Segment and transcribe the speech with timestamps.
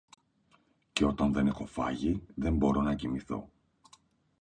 [0.93, 3.49] Και όταν δεν έχω φάγει, δεν μπορώ να κοιμηθώ